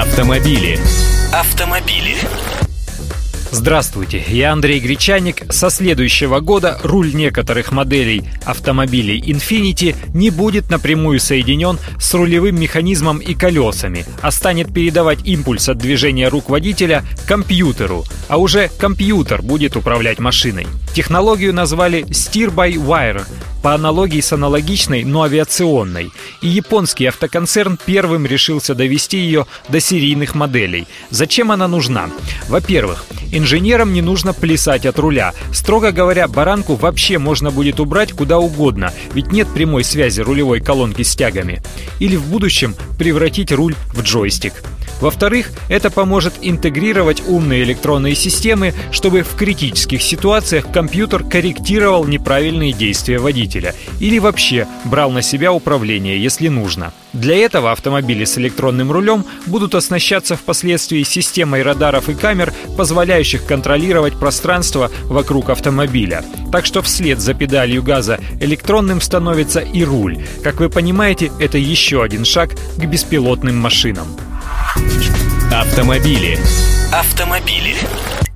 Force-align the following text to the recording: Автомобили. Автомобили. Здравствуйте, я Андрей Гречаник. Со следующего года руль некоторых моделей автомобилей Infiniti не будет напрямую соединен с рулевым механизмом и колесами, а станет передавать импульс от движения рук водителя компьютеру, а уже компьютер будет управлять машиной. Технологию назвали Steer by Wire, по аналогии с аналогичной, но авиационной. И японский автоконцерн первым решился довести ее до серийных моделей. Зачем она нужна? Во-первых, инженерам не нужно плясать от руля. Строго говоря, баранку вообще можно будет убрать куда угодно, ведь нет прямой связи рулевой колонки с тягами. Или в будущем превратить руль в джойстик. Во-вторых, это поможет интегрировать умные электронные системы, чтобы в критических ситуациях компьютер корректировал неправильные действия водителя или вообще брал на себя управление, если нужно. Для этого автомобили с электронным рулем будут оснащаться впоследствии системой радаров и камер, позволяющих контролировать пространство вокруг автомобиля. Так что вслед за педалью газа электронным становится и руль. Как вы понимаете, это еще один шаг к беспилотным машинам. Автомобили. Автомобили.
Автомобили. 0.00 0.78
Автомобили. 1.32 2.14
Здравствуйте, 3.50 4.22
я 4.28 4.52
Андрей 4.52 4.78
Гречаник. 4.78 5.52
Со 5.52 5.70
следующего 5.70 6.38
года 6.38 6.78
руль 6.84 7.12
некоторых 7.12 7.72
моделей 7.72 8.22
автомобилей 8.44 9.20
Infiniti 9.20 9.96
не 10.14 10.30
будет 10.30 10.70
напрямую 10.70 11.18
соединен 11.18 11.80
с 11.98 12.14
рулевым 12.14 12.60
механизмом 12.60 13.18
и 13.18 13.34
колесами, 13.34 14.06
а 14.22 14.30
станет 14.30 14.72
передавать 14.72 15.26
импульс 15.26 15.68
от 15.68 15.78
движения 15.78 16.28
рук 16.28 16.48
водителя 16.48 17.02
компьютеру, 17.26 18.04
а 18.28 18.36
уже 18.36 18.70
компьютер 18.78 19.42
будет 19.42 19.74
управлять 19.74 20.20
машиной. 20.20 20.68
Технологию 20.94 21.52
назвали 21.52 22.04
Steer 22.04 22.54
by 22.54 22.74
Wire, 22.74 23.26
по 23.62 23.74
аналогии 23.74 24.20
с 24.20 24.32
аналогичной, 24.32 25.04
но 25.04 25.22
авиационной. 25.22 26.10
И 26.42 26.48
японский 26.48 27.06
автоконцерн 27.06 27.78
первым 27.84 28.26
решился 28.26 28.74
довести 28.74 29.18
ее 29.18 29.46
до 29.68 29.80
серийных 29.80 30.34
моделей. 30.34 30.86
Зачем 31.10 31.50
она 31.50 31.68
нужна? 31.68 32.10
Во-первых, 32.48 33.04
инженерам 33.32 33.92
не 33.92 34.02
нужно 34.02 34.32
плясать 34.32 34.86
от 34.86 34.98
руля. 34.98 35.34
Строго 35.52 35.92
говоря, 35.92 36.28
баранку 36.28 36.74
вообще 36.74 37.18
можно 37.18 37.50
будет 37.50 37.80
убрать 37.80 38.12
куда 38.12 38.38
угодно, 38.38 38.92
ведь 39.12 39.32
нет 39.32 39.48
прямой 39.52 39.84
связи 39.84 40.20
рулевой 40.20 40.60
колонки 40.60 41.02
с 41.02 41.14
тягами. 41.14 41.62
Или 41.98 42.16
в 42.16 42.26
будущем 42.26 42.74
превратить 42.98 43.52
руль 43.52 43.74
в 43.94 44.02
джойстик. 44.02 44.54
Во-вторых, 45.00 45.50
это 45.68 45.90
поможет 45.90 46.34
интегрировать 46.42 47.22
умные 47.26 47.62
электронные 47.62 48.14
системы, 48.14 48.74
чтобы 48.90 49.22
в 49.22 49.36
критических 49.36 50.02
ситуациях 50.02 50.66
компьютер 50.72 51.22
корректировал 51.24 52.04
неправильные 52.04 52.72
действия 52.72 53.18
водителя 53.18 53.74
или 54.00 54.18
вообще 54.18 54.66
брал 54.84 55.10
на 55.10 55.22
себя 55.22 55.52
управление, 55.52 56.20
если 56.20 56.48
нужно. 56.48 56.92
Для 57.12 57.36
этого 57.36 57.72
автомобили 57.72 58.24
с 58.24 58.36
электронным 58.38 58.92
рулем 58.92 59.24
будут 59.46 59.74
оснащаться 59.74 60.36
впоследствии 60.36 61.02
системой 61.04 61.62
радаров 61.62 62.08
и 62.08 62.14
камер, 62.14 62.52
позволяющих 62.76 63.46
контролировать 63.46 64.18
пространство 64.18 64.90
вокруг 65.04 65.48
автомобиля. 65.50 66.24
Так 66.52 66.66
что 66.66 66.82
вслед 66.82 67.20
за 67.20 67.34
педалью 67.34 67.82
газа 67.82 68.20
электронным 68.40 69.00
становится 69.00 69.60
и 69.60 69.84
руль. 69.84 70.18
Как 70.42 70.60
вы 70.60 70.68
понимаете, 70.68 71.30
это 71.40 71.56
еще 71.56 72.02
один 72.02 72.24
шаг 72.24 72.50
к 72.76 72.84
беспилотным 72.84 73.56
машинам. 73.56 74.08
Автомобили. 75.52 76.38
Автомобили. 76.92 77.76